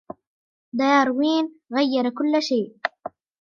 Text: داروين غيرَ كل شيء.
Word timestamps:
داروين 0.77 1.45
غيرَ 1.73 2.09
كل 2.09 2.41
شيء. 2.43 2.75